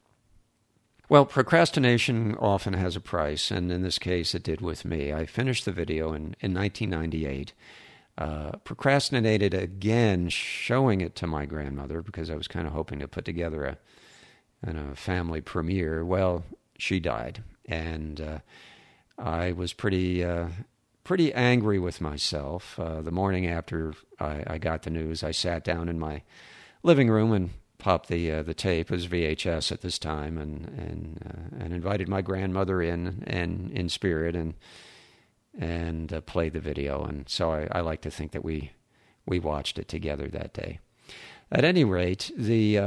Well, 1.08 1.26
procrastination 1.26 2.34
often 2.36 2.74
has 2.74 2.96
a 2.96 3.00
price, 3.00 3.50
and 3.50 3.70
in 3.70 3.82
this 3.82 3.98
case, 3.98 4.34
it 4.34 4.42
did 4.42 4.60
with 4.60 4.84
me. 4.84 5.12
I 5.12 5.26
finished 5.26 5.64
the 5.64 5.72
video 5.72 6.12
in, 6.14 6.34
in 6.40 6.54
1998. 6.54 7.52
Uh, 8.16 8.52
procrastinated 8.62 9.52
again 9.52 10.28
showing 10.28 11.00
it 11.00 11.16
to 11.16 11.26
my 11.26 11.46
grandmother 11.46 12.00
because 12.00 12.30
I 12.30 12.36
was 12.36 12.46
kind 12.46 12.64
of 12.64 12.72
hoping 12.72 13.00
to 13.00 13.08
put 13.08 13.24
together 13.24 13.64
a, 14.62 14.70
a 14.70 14.94
family 14.94 15.40
premiere. 15.40 16.04
Well, 16.04 16.44
she 16.78 17.00
died, 17.00 17.42
and 17.66 18.20
uh, 18.20 18.38
I 19.18 19.50
was 19.50 19.72
pretty 19.72 20.24
uh, 20.24 20.46
pretty 21.04 21.32
angry 21.34 21.78
with 21.78 22.00
myself. 22.00 22.78
Uh, 22.80 23.02
the 23.02 23.12
morning 23.12 23.46
after 23.46 23.94
I, 24.18 24.42
I, 24.46 24.58
got 24.58 24.82
the 24.82 24.90
news, 24.90 25.22
I 25.22 25.30
sat 25.30 25.62
down 25.62 25.88
in 25.88 25.98
my 25.98 26.22
living 26.82 27.08
room 27.08 27.32
and 27.32 27.50
popped 27.78 28.08
the 28.08 28.32
uh, 28.32 28.42
the 28.42 28.54
tape. 28.54 28.90
as 28.90 29.06
VHS 29.06 29.70
at 29.70 29.82
this 29.82 29.98
time, 29.98 30.38
and 30.38 30.66
and 30.66 31.18
uh, 31.24 31.62
and 31.64 31.72
invited 31.72 32.08
my 32.08 32.22
grandmother 32.22 32.82
in 32.82 33.22
and 33.26 33.70
in 33.70 33.88
spirit, 33.88 34.34
and 34.34 34.54
and 35.56 36.12
uh, 36.12 36.20
play 36.22 36.48
the 36.48 36.60
video. 36.60 37.04
And 37.04 37.28
so 37.28 37.52
I, 37.52 37.68
I, 37.70 37.80
like 37.80 38.00
to 38.02 38.10
think 38.10 38.32
that 38.32 38.44
we 38.44 38.72
we 39.26 39.38
watched 39.38 39.78
it 39.78 39.88
together 39.88 40.28
that 40.28 40.52
day. 40.52 40.80
At 41.52 41.64
any 41.64 41.84
rate, 41.84 42.32
the 42.36 42.78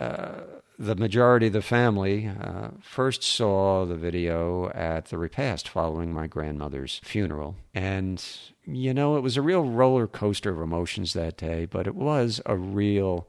uh, 0.00 0.40
the 0.78 0.96
majority 0.96 1.48
of 1.48 1.52
the 1.52 1.60
family 1.60 2.26
uh, 2.26 2.68
first 2.80 3.22
saw 3.22 3.84
the 3.84 3.96
video 3.96 4.70
at 4.70 5.06
the 5.06 5.18
repast 5.18 5.68
following 5.68 6.10
my 6.10 6.26
grandmother's 6.26 7.02
funeral. 7.04 7.56
And, 7.74 8.24
you 8.64 8.94
know, 8.94 9.16
it 9.16 9.20
was 9.20 9.36
a 9.36 9.42
real 9.42 9.62
roller 9.62 10.06
coaster 10.06 10.50
of 10.50 10.60
emotions 10.62 11.12
that 11.12 11.36
day, 11.36 11.66
but 11.66 11.86
it 11.86 11.94
was 11.94 12.40
a 12.46 12.56
real, 12.56 13.28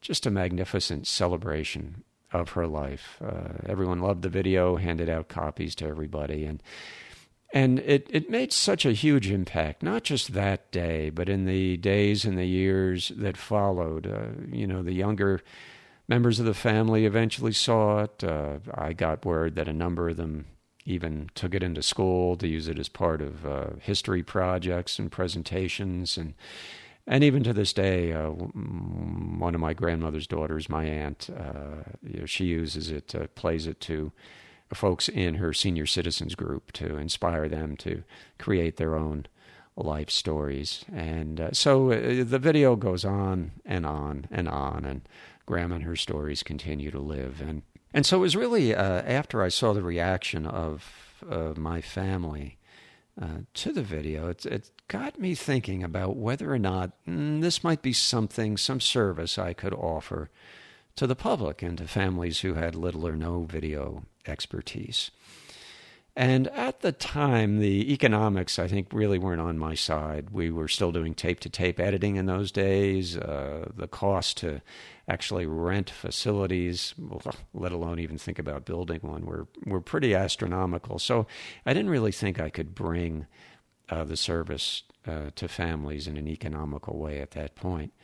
just 0.00 0.26
a 0.26 0.32
magnificent 0.32 1.06
celebration 1.06 2.02
of 2.32 2.50
her 2.50 2.66
life. 2.66 3.22
Uh, 3.24 3.52
everyone 3.68 4.00
loved 4.00 4.22
the 4.22 4.28
video, 4.28 4.74
handed 4.74 5.08
out 5.08 5.28
copies 5.28 5.76
to 5.76 5.86
everybody. 5.86 6.44
And 6.44 6.60
and 7.52 7.80
it, 7.80 8.06
it 8.10 8.30
made 8.30 8.52
such 8.52 8.86
a 8.86 8.92
huge 8.92 9.28
impact, 9.28 9.82
not 9.82 10.04
just 10.04 10.34
that 10.34 10.70
day, 10.70 11.10
but 11.10 11.28
in 11.28 11.46
the 11.46 11.76
days 11.78 12.24
and 12.24 12.38
the 12.38 12.46
years 12.46 13.10
that 13.16 13.36
followed. 13.36 14.06
Uh, 14.06 14.46
you 14.52 14.68
know, 14.68 14.84
the 14.84 14.92
younger 14.92 15.40
members 16.10 16.40
of 16.40 16.44
the 16.44 16.52
family 16.52 17.06
eventually 17.06 17.52
saw 17.52 18.02
it. 18.02 18.24
Uh, 18.24 18.58
I 18.74 18.92
got 18.92 19.24
word 19.24 19.54
that 19.54 19.68
a 19.68 19.72
number 19.72 20.08
of 20.08 20.16
them 20.16 20.46
even 20.84 21.30
took 21.36 21.54
it 21.54 21.62
into 21.62 21.82
school 21.82 22.36
to 22.36 22.48
use 22.48 22.66
it 22.66 22.80
as 22.80 22.88
part 22.88 23.22
of 23.22 23.46
uh, 23.46 23.66
history 23.80 24.24
projects 24.24 24.98
and 24.98 25.12
presentations. 25.12 26.18
And, 26.18 26.34
and 27.06 27.22
even 27.22 27.44
to 27.44 27.52
this 27.52 27.72
day, 27.72 28.12
uh, 28.12 28.30
one 28.30 29.54
of 29.54 29.60
my 29.60 29.72
grandmother's 29.72 30.26
daughters, 30.26 30.68
my 30.68 30.84
aunt, 30.84 31.30
uh, 31.30 31.84
you 32.02 32.20
know, 32.20 32.26
she 32.26 32.46
uses 32.46 32.90
it, 32.90 33.14
uh, 33.14 33.28
plays 33.36 33.68
it 33.68 33.80
to 33.82 34.10
folks 34.74 35.08
in 35.08 35.36
her 35.36 35.52
senior 35.52 35.86
citizens 35.86 36.34
group 36.34 36.72
to 36.72 36.96
inspire 36.96 37.48
them 37.48 37.76
to 37.76 38.02
create 38.38 38.78
their 38.78 38.96
own 38.96 39.26
life 39.76 40.10
stories. 40.10 40.84
And 40.92 41.40
uh, 41.40 41.52
so 41.52 41.92
uh, 41.92 42.24
the 42.24 42.38
video 42.40 42.74
goes 42.74 43.04
on 43.04 43.52
and 43.64 43.86
on 43.86 44.26
and 44.30 44.48
on, 44.48 44.84
and 44.84 45.02
Grandma 45.50 45.74
and 45.74 45.84
her 45.84 45.96
stories 45.96 46.44
continue 46.44 46.92
to 46.92 47.00
live. 47.00 47.40
And 47.40 47.62
and 47.92 48.06
so 48.06 48.18
it 48.18 48.20
was 48.20 48.36
really 48.36 48.72
uh, 48.72 49.02
after 49.02 49.42
I 49.42 49.48
saw 49.48 49.72
the 49.72 49.82
reaction 49.82 50.46
of 50.46 50.84
uh, 51.28 51.54
my 51.56 51.80
family 51.80 52.56
uh, 53.20 53.40
to 53.54 53.72
the 53.72 53.82
video, 53.82 54.28
it, 54.28 54.46
it 54.46 54.70
got 54.86 55.18
me 55.18 55.34
thinking 55.34 55.82
about 55.82 56.16
whether 56.16 56.52
or 56.52 56.58
not 56.58 56.92
mm, 57.04 57.40
this 57.40 57.64
might 57.64 57.82
be 57.82 57.92
something, 57.92 58.56
some 58.56 58.80
service 58.80 59.38
I 59.38 59.52
could 59.52 59.74
offer 59.74 60.30
to 60.94 61.08
the 61.08 61.16
public 61.16 61.62
and 61.62 61.78
to 61.78 61.88
families 61.88 62.40
who 62.40 62.54
had 62.54 62.76
little 62.76 63.04
or 63.04 63.16
no 63.16 63.42
video 63.42 64.04
expertise. 64.26 65.10
And 66.20 66.48
at 66.48 66.80
the 66.80 66.92
time, 66.92 67.60
the 67.60 67.90
economics, 67.94 68.58
I 68.58 68.68
think, 68.68 68.88
really 68.92 69.18
weren't 69.18 69.40
on 69.40 69.56
my 69.56 69.74
side. 69.74 70.28
We 70.32 70.50
were 70.50 70.68
still 70.68 70.92
doing 70.92 71.14
tape 71.14 71.40
to 71.40 71.48
tape 71.48 71.80
editing 71.80 72.16
in 72.16 72.26
those 72.26 72.52
days. 72.52 73.16
Uh, 73.16 73.70
the 73.74 73.88
cost 73.88 74.36
to 74.38 74.60
actually 75.08 75.46
rent 75.46 75.88
facilities, 75.88 76.92
let 77.54 77.72
alone 77.72 77.98
even 78.00 78.18
think 78.18 78.38
about 78.38 78.66
building 78.66 78.98
one, 79.00 79.24
were, 79.24 79.48
were 79.64 79.80
pretty 79.80 80.14
astronomical. 80.14 80.98
So 80.98 81.26
I 81.64 81.72
didn't 81.72 81.90
really 81.90 82.12
think 82.12 82.38
I 82.38 82.50
could 82.50 82.74
bring 82.74 83.26
uh, 83.88 84.04
the 84.04 84.18
service 84.18 84.82
uh, 85.06 85.30
to 85.36 85.48
families 85.48 86.06
in 86.06 86.18
an 86.18 86.28
economical 86.28 86.98
way 86.98 87.20
at 87.20 87.30
that 87.30 87.54
point. 87.54 87.94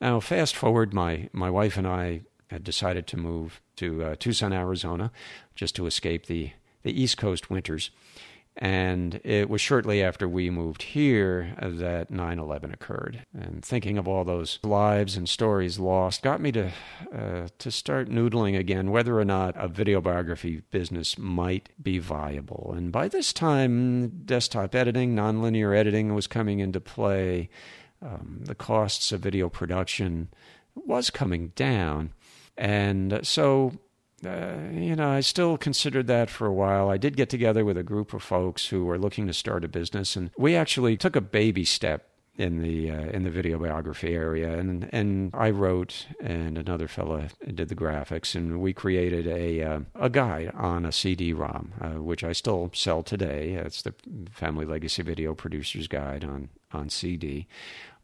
Now, 0.00 0.18
fast 0.18 0.56
forward, 0.56 0.92
my, 0.92 1.28
my 1.32 1.50
wife 1.50 1.76
and 1.76 1.86
I 1.86 2.22
had 2.48 2.64
decided 2.64 3.06
to 3.06 3.16
move 3.16 3.60
to 3.76 4.02
uh, 4.02 4.16
Tucson, 4.18 4.52
Arizona, 4.52 5.12
just 5.54 5.76
to 5.76 5.86
escape 5.86 6.26
the, 6.26 6.50
the 6.82 7.00
East 7.00 7.16
Coast 7.16 7.50
winters. 7.50 7.90
And 8.56 9.20
it 9.24 9.48
was 9.48 9.60
shortly 9.60 10.02
after 10.02 10.28
we 10.28 10.50
moved 10.50 10.82
here 10.82 11.54
that 11.62 12.10
9 12.10 12.38
11 12.38 12.72
occurred. 12.72 13.24
And 13.32 13.64
thinking 13.64 13.96
of 13.96 14.08
all 14.08 14.24
those 14.24 14.58
lives 14.62 15.16
and 15.16 15.28
stories 15.28 15.78
lost 15.78 16.22
got 16.22 16.40
me 16.40 16.52
to, 16.52 16.72
uh, 17.14 17.48
to 17.58 17.70
start 17.70 18.10
noodling 18.10 18.58
again 18.58 18.90
whether 18.90 19.18
or 19.18 19.24
not 19.24 19.54
a 19.56 19.68
video 19.68 20.00
biography 20.00 20.62
business 20.70 21.16
might 21.16 21.70
be 21.80 21.98
viable. 21.98 22.74
And 22.76 22.90
by 22.90 23.08
this 23.08 23.32
time, 23.32 24.24
desktop 24.24 24.74
editing, 24.74 25.14
nonlinear 25.14 25.74
editing 25.76 26.14
was 26.14 26.26
coming 26.26 26.58
into 26.58 26.80
play. 26.80 27.48
Um, 28.02 28.40
the 28.42 28.54
costs 28.54 29.12
of 29.12 29.20
video 29.20 29.48
production 29.48 30.28
was 30.74 31.08
coming 31.08 31.52
down. 31.54 32.12
And 32.58 33.20
so, 33.22 33.78
uh, 34.24 34.56
you 34.72 34.94
know, 34.96 35.08
I 35.08 35.20
still 35.20 35.56
considered 35.56 36.06
that 36.08 36.28
for 36.28 36.46
a 36.46 36.52
while. 36.52 36.90
I 36.90 36.96
did 36.96 37.16
get 37.16 37.30
together 37.30 37.64
with 37.64 37.78
a 37.78 37.82
group 37.82 38.12
of 38.12 38.22
folks 38.22 38.66
who 38.66 38.84
were 38.84 38.98
looking 38.98 39.26
to 39.26 39.32
start 39.32 39.64
a 39.64 39.68
business, 39.68 40.16
and 40.16 40.30
we 40.36 40.54
actually 40.54 40.96
took 40.96 41.16
a 41.16 41.20
baby 41.20 41.64
step 41.64 42.06
in 42.36 42.62
the 42.62 42.90
uh, 42.90 43.04
in 43.10 43.24
the 43.24 43.30
video 43.30 43.58
biography 43.58 44.14
area, 44.14 44.58
and 44.58 44.88
and 44.92 45.30
I 45.34 45.50
wrote, 45.50 46.06
and 46.20 46.56
another 46.56 46.88
fellow 46.88 47.28
did 47.54 47.68
the 47.68 47.74
graphics, 47.74 48.34
and 48.34 48.60
we 48.60 48.72
created 48.72 49.26
a 49.26 49.62
uh, 49.62 49.80
a 49.94 50.10
guide 50.10 50.52
on 50.54 50.84
a 50.84 50.92
CD-ROM, 50.92 51.72
uh, 51.80 51.88
which 52.02 52.24
I 52.24 52.32
still 52.32 52.70
sell 52.74 53.02
today. 53.02 53.54
It's 53.54 53.82
the 53.82 53.94
Family 54.30 54.64
Legacy 54.64 55.02
Video 55.02 55.34
Producer's 55.34 55.88
Guide 55.88 56.24
on 56.24 56.48
on 56.72 56.88
CD, 56.88 57.46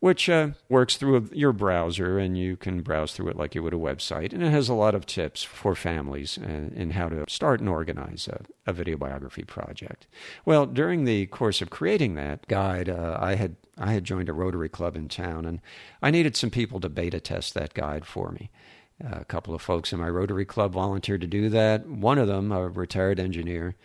which 0.00 0.28
uh, 0.28 0.48
works 0.68 0.96
through 0.96 1.28
your 1.32 1.52
browser 1.52 2.18
and 2.18 2.36
you 2.36 2.56
can 2.56 2.82
browse 2.82 3.12
through 3.12 3.28
it 3.28 3.36
like 3.36 3.54
you 3.54 3.62
would 3.62 3.74
a 3.74 3.78
website. 3.78 4.32
And 4.32 4.42
it 4.42 4.50
has 4.50 4.68
a 4.68 4.74
lot 4.74 4.94
of 4.94 5.06
tips 5.06 5.42
for 5.42 5.74
families 5.74 6.36
in 6.36 6.90
how 6.90 7.08
to 7.08 7.24
start 7.28 7.60
and 7.60 7.68
organize 7.68 8.28
a, 8.28 8.42
a, 8.66 8.72
video 8.72 8.96
biography 8.96 9.42
project. 9.42 10.06
Well, 10.44 10.66
during 10.66 11.04
the 11.04 11.26
course 11.26 11.62
of 11.62 11.70
creating 11.70 12.14
that 12.14 12.46
guide, 12.46 12.88
uh, 12.88 13.16
I 13.20 13.36
had 13.36 13.56
I 13.78 13.92
had 13.92 14.04
joined 14.04 14.28
a 14.28 14.34
Rotary 14.34 14.70
Club 14.70 14.96
in 14.96 15.08
town, 15.08 15.44
and 15.44 15.60
I 16.02 16.10
needed 16.10 16.34
some 16.34 16.50
people 16.50 16.80
to 16.80 16.88
beta 16.88 17.20
test 17.20 17.52
that 17.54 17.74
guide 17.74 18.06
for 18.06 18.30
me. 18.32 18.50
Uh, 19.04 19.18
a 19.20 19.24
couple 19.26 19.54
of 19.54 19.60
folks 19.60 19.92
in 19.92 19.98
my 19.98 20.08
Rotary 20.08 20.46
Club 20.46 20.72
volunteered 20.72 21.20
to 21.20 21.26
do 21.26 21.50
that. 21.50 21.86
One 21.86 22.16
of 22.18 22.28
them, 22.28 22.50
a 22.52 22.68
retired 22.68 23.20
engineer, 23.20 23.76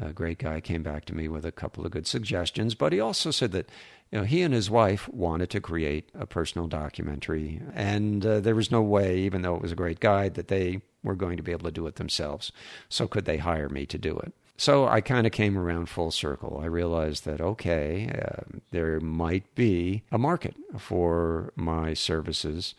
a 0.00 0.12
great 0.12 0.38
guy, 0.38 0.60
came 0.60 0.82
back 0.82 1.04
to 1.06 1.14
me 1.14 1.28
with 1.28 1.44
a 1.44 1.52
couple 1.52 1.84
of 1.84 1.92
good 1.92 2.06
suggestions, 2.06 2.74
but 2.74 2.92
he 2.92 3.00
also 3.00 3.30
said 3.30 3.52
that 3.52 3.68
you 4.10 4.18
know, 4.18 4.24
he 4.24 4.42
and 4.42 4.54
his 4.54 4.70
wife 4.70 5.08
wanted 5.08 5.50
to 5.50 5.60
create 5.60 6.08
a 6.14 6.26
personal 6.26 6.66
documentary, 6.66 7.60
and 7.74 8.24
uh, 8.24 8.40
there 8.40 8.54
was 8.54 8.70
no 8.70 8.80
way, 8.80 9.18
even 9.18 9.42
though 9.42 9.54
it 9.54 9.62
was 9.62 9.72
a 9.72 9.76
great 9.76 10.00
guide, 10.00 10.34
that 10.34 10.48
they 10.48 10.80
were 11.02 11.14
going 11.14 11.36
to 11.36 11.42
be 11.42 11.52
able 11.52 11.66
to 11.66 11.70
do 11.70 11.86
it 11.86 11.96
themselves. 11.96 12.50
So, 12.88 13.06
could 13.06 13.26
they 13.26 13.36
hire 13.36 13.68
me 13.68 13.84
to 13.86 13.98
do 13.98 14.16
it? 14.18 14.32
So, 14.56 14.88
I 14.88 15.02
kind 15.02 15.26
of 15.26 15.32
came 15.32 15.58
around 15.58 15.90
full 15.90 16.10
circle. 16.10 16.58
I 16.62 16.66
realized 16.66 17.26
that, 17.26 17.40
okay, 17.40 18.10
uh, 18.10 18.58
there 18.70 18.98
might 18.98 19.54
be 19.54 20.04
a 20.10 20.18
market 20.18 20.56
for 20.78 21.52
my 21.54 21.92
services 21.92 22.74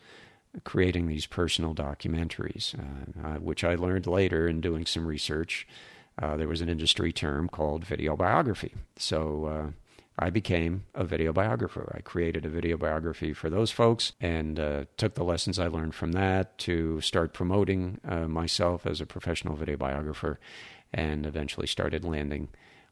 creating 0.64 1.06
these 1.06 1.26
personal 1.26 1.76
documentaries, 1.76 2.74
uh, 2.76 3.28
uh 3.28 3.38
which 3.38 3.62
I 3.62 3.76
learned 3.76 4.08
later 4.08 4.48
in 4.48 4.60
doing 4.60 4.84
some 4.84 5.06
research. 5.06 5.68
Uh, 6.20 6.36
there 6.36 6.48
was 6.48 6.60
an 6.60 6.68
industry 6.68 7.12
term 7.12 7.48
called 7.48 7.84
video 7.84 8.16
biography. 8.16 8.74
So, 8.96 9.44
uh, 9.46 9.70
I 10.22 10.28
became 10.28 10.84
a 10.94 11.02
video 11.02 11.32
biographer. 11.32 11.94
I 11.96 12.02
created 12.02 12.44
a 12.44 12.50
video 12.50 12.76
biography 12.76 13.32
for 13.32 13.48
those 13.48 13.70
folks 13.70 14.12
and 14.20 14.60
uh, 14.60 14.84
took 14.98 15.14
the 15.14 15.24
lessons 15.24 15.58
I 15.58 15.68
learned 15.68 15.94
from 15.94 16.12
that 16.12 16.58
to 16.58 17.00
start 17.00 17.32
promoting 17.32 18.00
uh, 18.06 18.28
myself 18.28 18.86
as 18.86 19.00
a 19.00 19.06
professional 19.06 19.56
video 19.56 19.78
biographer 19.78 20.38
and 20.92 21.24
eventually 21.24 21.66
started 21.66 22.04
landing 22.04 22.48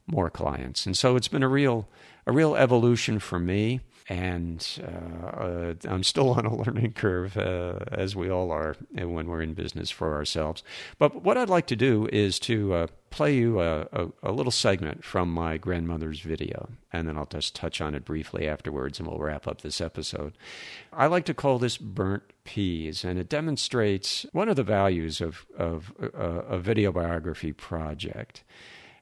more 0.07 0.31
clients. 0.31 0.87
And 0.87 0.97
so 0.97 1.17
it's 1.17 1.29
been 1.29 1.43
a 1.43 1.49
real 1.49 1.87
a 2.27 2.33
real 2.33 2.57
evolution 2.57 3.19
for 3.19 3.39
me 3.39 3.81
and 4.09 4.67
uh, 4.83 5.27
uh, 5.27 5.75
I'm 5.87 6.03
still 6.03 6.31
on 6.39 6.47
a 6.47 6.55
learning 6.55 6.93
curve, 6.95 7.37
uh, 7.37 7.79
as 7.93 8.17
we 8.17 8.31
all 8.31 8.51
are 8.51 8.77
when 8.95 9.27
we're 9.27 9.43
in 9.43 9.55
business 9.55 9.91
for 9.91 10.15
ourselves. 10.15 10.63
But 10.99 11.23
what 11.23 11.37
I'd 11.37 11.51
like 11.51 11.67
to 11.69 11.77
do 11.77 12.09
is 12.13 12.39
to 12.41 12.75
uh, 12.75 12.87
play 13.11 13.35
you 13.35 13.61
a, 13.61 13.83
a, 13.93 14.09
a, 14.23 14.33
little 14.33 14.53
segment 14.53 15.05
from 15.05 15.33
my 15.33 15.59
grandmother's 15.59 16.21
video, 16.21 16.71
and 16.93 17.07
then 17.07 17.19
I'll 17.19 17.27
just 17.27 17.55
touch 17.55 17.81
on 17.81 17.95
it 17.95 18.05
briefly 18.05 18.49
afterwards, 18.49 18.99
and 18.99 19.09
we'll 19.09 19.19
wrap 19.19 19.47
up 19.47 19.61
this 19.61 19.81
episode. 19.81 20.37
I 20.93 21.07
like 21.07 21.25
to 21.27 21.35
call 21.35 21.59
this 21.59 21.77
burnt 21.77 22.23
peas, 22.45 23.05
and 23.05 23.19
it 23.19 23.29
demonstrates 23.29 24.25
one 24.33 24.49
of 24.49 24.57
the 24.57 24.63
values 24.63 25.21
of, 25.21 25.47
of 25.57 25.93
uh, 26.03 26.07
a 26.49 26.59
video 26.59 26.93
biography 26.93 27.53
project 27.53 28.43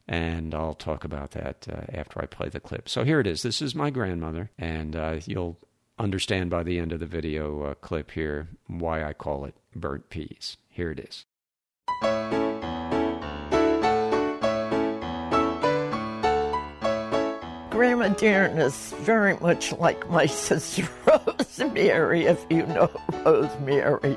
and 0.09 0.55
I'll 0.55 0.75
talk 0.75 1.05
about 1.05 1.33
that 1.33 1.67
uh, 1.71 1.83
after 1.93 2.23
I 2.23 2.27
play 2.27 2.49
the 2.49 2.61
clip. 2.61 2.89
So 2.89 3.05
here 3.05 3.21
it 3.21 3.27
is. 3.27 3.43
This 3.43 3.61
is 3.61 3.75
my 3.75 3.91
grandmother, 3.91 4.51
and 4.59 4.95
uh, 4.95 5.21
you'll 5.27 5.59
understand 5.99 6.51
by 6.51 6.63
the 6.63 6.79
end 6.79 6.93
of 6.93 7.01
the 7.01 7.07
video 7.07 7.63
uh, 7.63 7.75
clip 7.75 8.13
here 8.13 8.49
why 8.67 9.05
I 9.05 9.13
call 9.13 9.45
it 9.45 9.55
burnt 9.75 10.11
peas. 10.11 10.57
Here 10.69 10.91
it 10.91 11.01
is. 11.01 11.25
Grandma 17.71 18.09
Deering 18.09 18.57
is 18.57 18.95
very 19.01 19.37
much 19.39 19.73
like 19.73 20.09
my 20.09 20.27
sister 20.45 20.89
Rosemary, 21.07 22.25
if 22.25 22.45
you 22.49 22.65
know 22.67 22.91
Rosemary. 23.25 24.17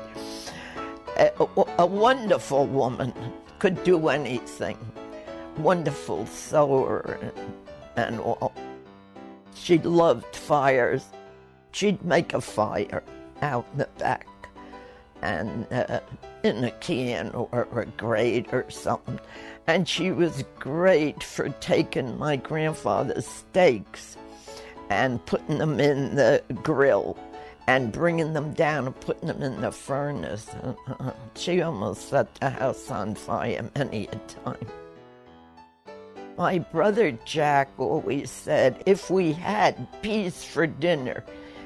A, 1.16 1.30
a 1.78 1.86
wonderful 1.86 2.66
woman, 2.66 3.12
could 3.58 3.84
do 3.84 4.08
anything 4.08 4.78
wonderful 5.58 6.26
sewer, 6.26 7.18
and 7.96 8.20
all. 8.20 8.52
She 9.54 9.78
loved 9.78 10.34
fires. 10.34 11.04
She'd 11.72 12.02
make 12.04 12.34
a 12.34 12.40
fire 12.40 13.02
out 13.42 13.66
in 13.72 13.78
the 13.78 13.88
back 13.98 14.26
and 15.22 15.66
uh, 15.72 16.00
in 16.42 16.64
a 16.64 16.70
can 16.72 17.30
or 17.30 17.68
a 17.74 17.86
grate 17.86 18.52
or 18.52 18.68
something. 18.70 19.20
And 19.66 19.88
she 19.88 20.10
was 20.10 20.44
great 20.58 21.22
for 21.22 21.48
taking 21.60 22.18
my 22.18 22.36
grandfather's 22.36 23.26
steaks 23.26 24.16
and 24.88 25.24
putting 25.26 25.58
them 25.58 25.78
in 25.78 26.16
the 26.16 26.42
grill 26.62 27.16
and 27.66 27.92
bringing 27.92 28.32
them 28.32 28.52
down 28.54 28.86
and 28.86 29.00
putting 29.00 29.28
them 29.28 29.42
in 29.42 29.60
the 29.60 29.70
furnace. 29.70 30.48
She 31.36 31.62
almost 31.62 32.08
set 32.08 32.34
the 32.34 32.50
house 32.50 32.90
on 32.90 33.14
fire 33.14 33.70
many 33.76 34.08
a 34.08 34.16
time. 34.16 34.66
My 36.40 36.58
brother 36.58 37.12
Jack 37.26 37.68
always 37.76 38.30
said 38.30 38.82
if 38.86 39.10
we 39.10 39.34
had 39.34 39.86
peas 40.00 40.42
for 40.42 40.66
dinner, 40.66 41.22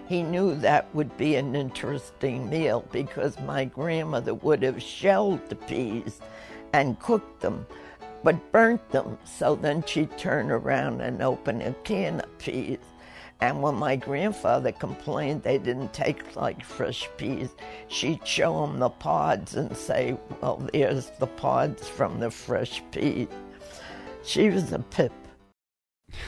he 0.08 0.20
knew 0.24 0.56
that 0.56 0.92
would 0.92 1.16
be 1.16 1.36
an 1.36 1.54
interesting 1.54 2.50
meal 2.50 2.84
because 2.90 3.38
my 3.38 3.66
grandmother 3.66 4.34
would 4.34 4.64
have 4.64 4.82
shelled 4.82 5.48
the 5.48 5.54
peas 5.54 6.20
and 6.72 6.98
cooked 6.98 7.40
them, 7.40 7.68
but 8.24 8.50
burnt 8.50 8.90
them. 8.90 9.16
So 9.22 9.54
then 9.54 9.84
she'd 9.84 10.18
turn 10.18 10.50
around 10.50 11.02
and 11.02 11.22
open 11.22 11.62
a 11.62 11.72
can 11.84 12.18
of 12.22 12.38
peas. 12.38 12.78
And 13.40 13.62
when 13.62 13.76
my 13.76 13.94
grandfather 13.94 14.72
complained 14.72 15.44
they 15.44 15.58
didn't 15.58 15.92
take 15.92 16.34
like 16.34 16.64
fresh 16.64 17.08
peas, 17.16 17.54
she'd 17.86 18.26
show 18.26 18.64
him 18.64 18.80
the 18.80 18.90
pods 18.90 19.54
and 19.54 19.76
say, 19.76 20.18
Well, 20.40 20.68
there's 20.72 21.10
the 21.20 21.28
pods 21.28 21.88
from 21.88 22.18
the 22.18 22.32
fresh 22.32 22.82
peas. 22.90 23.28
She 24.24 24.48
was 24.48 24.72
a 24.72 24.78
pip. 24.78 25.12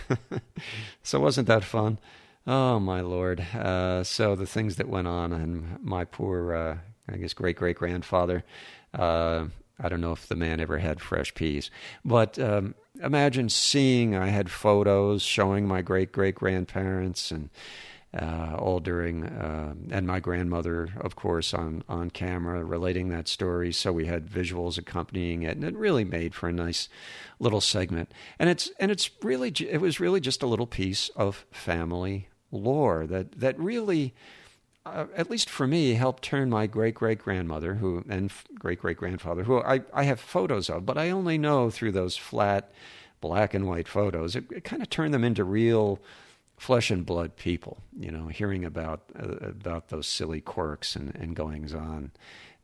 so, 1.02 1.20
wasn't 1.20 1.48
that 1.48 1.64
fun? 1.64 1.98
Oh, 2.46 2.78
my 2.78 3.00
lord. 3.00 3.40
Uh, 3.40 4.04
so, 4.04 4.36
the 4.36 4.46
things 4.46 4.76
that 4.76 4.88
went 4.88 5.08
on, 5.08 5.32
and 5.32 5.82
my 5.82 6.04
poor, 6.04 6.54
uh, 6.54 6.78
I 7.08 7.16
guess, 7.16 7.32
great 7.32 7.56
great 7.56 7.76
grandfather. 7.76 8.44
Uh, 8.92 9.46
I 9.78 9.88
don't 9.88 10.00
know 10.00 10.12
if 10.12 10.26
the 10.26 10.36
man 10.36 10.60
ever 10.60 10.78
had 10.78 11.00
fresh 11.00 11.34
peas, 11.34 11.70
but 12.04 12.38
um, 12.38 12.74
imagine 13.02 13.48
seeing 13.48 14.14
I 14.14 14.28
had 14.28 14.50
photos 14.50 15.22
showing 15.22 15.66
my 15.66 15.82
great 15.82 16.12
great 16.12 16.34
grandparents 16.34 17.30
and 17.30 17.50
uh, 18.16 18.56
all 18.58 18.80
during, 18.80 19.24
uh, 19.24 19.74
and 19.90 20.06
my 20.06 20.20
grandmother, 20.20 20.88
of 21.00 21.16
course, 21.16 21.52
on, 21.52 21.82
on 21.88 22.10
camera 22.10 22.64
relating 22.64 23.10
that 23.10 23.28
story. 23.28 23.72
So 23.72 23.92
we 23.92 24.06
had 24.06 24.28
visuals 24.28 24.78
accompanying 24.78 25.42
it, 25.42 25.56
and 25.56 25.64
it 25.64 25.76
really 25.76 26.04
made 26.04 26.34
for 26.34 26.48
a 26.48 26.52
nice 26.52 26.88
little 27.38 27.60
segment. 27.60 28.12
And 28.38 28.48
it's 28.48 28.70
and 28.78 28.90
it's 28.90 29.10
really 29.22 29.50
it 29.50 29.80
was 29.80 30.00
really 30.00 30.20
just 30.20 30.42
a 30.42 30.46
little 30.46 30.66
piece 30.66 31.10
of 31.10 31.44
family 31.50 32.28
lore 32.50 33.06
that 33.06 33.32
that 33.32 33.58
really. 33.58 34.14
Uh, 34.84 35.06
at 35.16 35.28
least 35.28 35.50
for 35.50 35.66
me, 35.66 35.94
helped 35.94 36.22
turn 36.22 36.48
my 36.48 36.64
great 36.68 36.94
great 36.94 37.18
grandmother, 37.18 37.74
who 37.74 38.04
and 38.08 38.30
great 38.54 38.78
great 38.80 38.96
grandfather, 38.96 39.42
who 39.42 39.60
I, 39.60 39.80
I 39.92 40.04
have 40.04 40.20
photos 40.20 40.70
of, 40.70 40.86
but 40.86 40.96
I 40.96 41.10
only 41.10 41.38
know 41.38 41.70
through 41.70 41.90
those 41.90 42.16
flat 42.16 42.70
black 43.20 43.52
and 43.52 43.66
white 43.66 43.88
photos. 43.88 44.36
It, 44.36 44.44
it 44.52 44.62
kind 44.62 44.82
of 44.82 44.88
turned 44.88 45.12
them 45.12 45.24
into 45.24 45.42
real 45.42 45.98
flesh 46.56 46.90
and 46.90 47.04
blood 47.04 47.36
people, 47.36 47.78
you 47.98 48.10
know, 48.10 48.28
hearing 48.28 48.64
about 48.64 49.02
uh, 49.18 49.48
about 49.48 49.88
those 49.88 50.06
silly 50.06 50.40
quirks 50.40 50.96
and, 50.96 51.14
and 51.14 51.36
goings 51.36 51.74
on 51.74 52.12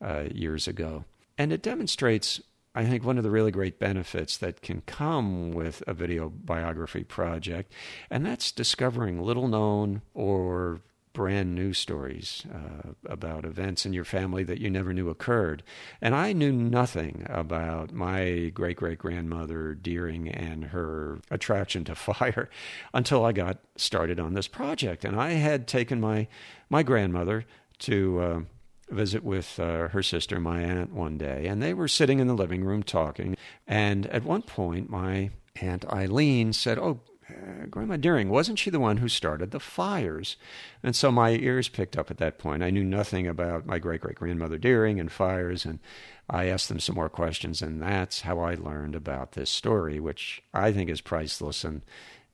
uh, 0.00 0.24
years 0.32 0.66
ago. 0.66 1.04
And 1.38 1.52
it 1.52 1.62
demonstrates, 1.62 2.40
I 2.74 2.84
think, 2.84 3.04
one 3.04 3.18
of 3.18 3.24
the 3.24 3.30
really 3.30 3.50
great 3.50 3.78
benefits 3.78 4.36
that 4.38 4.62
can 4.62 4.82
come 4.82 5.52
with 5.52 5.82
a 5.86 5.94
video 5.94 6.28
biography 6.28 7.04
project, 7.04 7.72
and 8.10 8.24
that's 8.24 8.52
discovering 8.52 9.20
little 9.20 9.48
known 9.48 10.02
or 10.14 10.80
brand 11.12 11.54
new 11.54 11.72
stories 11.72 12.44
uh, 12.52 12.92
about 13.06 13.44
events 13.44 13.84
in 13.84 13.92
your 13.92 14.04
family 14.04 14.44
that 14.44 14.60
you 14.60 14.70
never 14.70 14.92
knew 14.92 15.08
occurred. 15.08 15.62
And 16.00 16.14
I 16.14 16.32
knew 16.32 16.52
nothing 16.52 17.26
about 17.28 17.92
my 17.92 18.50
great 18.54 18.76
great 18.76 18.98
grandmother 18.98 19.74
Deering 19.74 20.28
and 20.28 20.66
her 20.66 21.20
attraction 21.30 21.84
to 21.84 21.94
fire 21.96 22.48
until 22.94 23.24
I 23.24 23.32
got 23.32 23.58
started 23.76 24.18
on 24.18 24.34
this 24.34 24.48
project. 24.48 25.04
And 25.04 25.20
I 25.20 25.32
had 25.32 25.66
taken 25.66 26.00
my 26.00 26.28
my 26.68 26.82
grandmother 26.82 27.44
to. 27.80 28.20
Uh, 28.20 28.40
visit 28.90 29.24
with 29.24 29.58
uh, 29.58 29.88
her 29.88 30.02
sister, 30.02 30.38
my 30.38 30.60
aunt, 30.60 30.92
one 30.92 31.16
day, 31.16 31.46
and 31.46 31.62
they 31.62 31.72
were 31.72 31.88
sitting 31.88 32.18
in 32.18 32.26
the 32.26 32.34
living 32.34 32.62
room 32.62 32.82
talking. 32.82 33.34
And 33.66 34.06
at 34.08 34.22
one 34.22 34.42
point, 34.42 34.90
my 34.90 35.30
aunt 35.62 35.86
Eileen 35.86 36.52
said, 36.52 36.78
"Oh, 36.78 37.00
uh, 37.32 37.66
Grandma 37.66 37.96
Deering, 37.96 38.28
wasn't 38.28 38.58
she 38.58 38.70
the 38.70 38.80
one 38.80 38.98
who 38.98 39.08
started 39.08 39.50
the 39.50 39.60
fires? 39.60 40.36
And 40.82 40.94
so 40.94 41.10
my 41.10 41.30
ears 41.30 41.68
picked 41.68 41.96
up 41.96 42.10
at 42.10 42.18
that 42.18 42.38
point. 42.38 42.62
I 42.62 42.70
knew 42.70 42.84
nothing 42.84 43.26
about 43.26 43.66
my 43.66 43.78
great 43.78 44.00
great 44.00 44.16
grandmother 44.16 44.58
Deering 44.58 45.00
and 45.00 45.10
fires, 45.10 45.64
and 45.64 45.78
I 46.28 46.46
asked 46.46 46.68
them 46.68 46.80
some 46.80 46.94
more 46.94 47.08
questions, 47.08 47.62
and 47.62 47.82
that's 47.82 48.22
how 48.22 48.40
I 48.40 48.54
learned 48.54 48.94
about 48.94 49.32
this 49.32 49.50
story, 49.50 50.00
which 50.00 50.42
I 50.54 50.72
think 50.72 50.90
is 50.90 51.00
priceless 51.00 51.64
and 51.64 51.82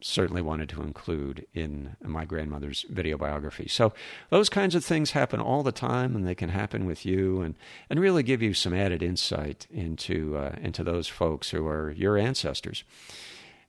certainly 0.00 0.42
wanted 0.42 0.68
to 0.68 0.82
include 0.82 1.46
in 1.54 1.96
my 2.02 2.24
grandmother's 2.24 2.84
video 2.88 3.16
biography. 3.16 3.66
So 3.68 3.92
those 4.30 4.48
kinds 4.48 4.74
of 4.74 4.84
things 4.84 5.10
happen 5.10 5.40
all 5.40 5.62
the 5.62 5.72
time, 5.72 6.14
and 6.14 6.26
they 6.26 6.34
can 6.34 6.50
happen 6.50 6.86
with 6.86 7.04
you, 7.04 7.40
and 7.40 7.54
and 7.90 7.98
really 8.00 8.22
give 8.22 8.42
you 8.42 8.54
some 8.54 8.74
added 8.74 9.02
insight 9.02 9.66
into 9.70 10.36
uh, 10.36 10.56
into 10.60 10.84
those 10.84 11.08
folks 11.08 11.50
who 11.50 11.66
are 11.66 11.90
your 11.90 12.16
ancestors. 12.16 12.84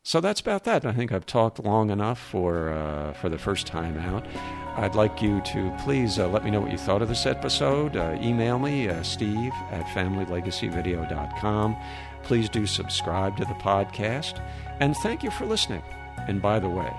So 0.09 0.19
that's 0.19 0.41
about 0.41 0.63
that. 0.63 0.87
I 0.87 0.91
think 0.91 1.11
I've 1.11 1.27
talked 1.27 1.63
long 1.63 1.91
enough 1.91 2.17
for 2.17 2.71
uh, 2.71 3.13
for 3.13 3.29
the 3.29 3.37
first 3.37 3.67
time 3.67 3.95
out. 3.99 4.25
I'd 4.75 4.95
like 4.95 5.21
you 5.21 5.39
to 5.41 5.71
please 5.83 6.17
uh, 6.17 6.27
let 6.27 6.43
me 6.43 6.49
know 6.49 6.61
what 6.61 6.71
you 6.71 6.79
thought 6.79 7.03
of 7.03 7.09
this 7.09 7.27
episode. 7.27 7.95
Uh, 7.95 8.17
email 8.19 8.57
me, 8.57 8.89
uh, 8.89 9.03
steve 9.03 9.53
at 9.69 9.85
familylegacyvideo.com. 9.93 11.77
Please 12.23 12.49
do 12.49 12.65
subscribe 12.65 13.37
to 13.37 13.45
the 13.45 13.53
podcast. 13.53 14.43
And 14.79 14.97
thank 14.97 15.21
you 15.21 15.29
for 15.29 15.45
listening. 15.45 15.83
And 16.27 16.41
by 16.41 16.57
the 16.57 16.69
way, 16.69 16.91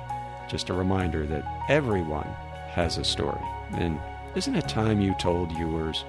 just 0.49 0.70
a 0.70 0.73
reminder 0.73 1.27
that 1.27 1.44
everyone 1.68 2.29
has 2.68 2.96
a 2.96 3.03
story. 3.03 3.42
And 3.73 3.99
isn't 4.37 4.55
it 4.55 4.68
time 4.68 5.01
you 5.01 5.14
told 5.14 5.51
yours? 5.59 6.05